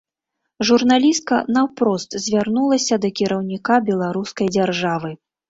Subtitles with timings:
[0.69, 5.15] Журналістка наўпрост звярнулася да кіраўніка беларускай дзяржавы.